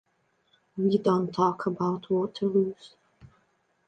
We 0.77 0.97
don't 0.97 1.31
talk 1.31 1.67
about 1.67 2.09
Waterloos. 2.09 2.95